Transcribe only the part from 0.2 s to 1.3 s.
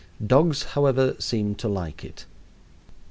Dogs, however,